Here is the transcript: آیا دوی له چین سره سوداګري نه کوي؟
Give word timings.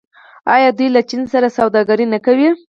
آیا 0.55 0.69
دوی 0.77 0.87
له 0.95 1.01
چین 1.09 1.21
سره 1.33 1.47
سوداګري 1.57 2.05
نه 2.13 2.19
کوي؟ 2.25 2.49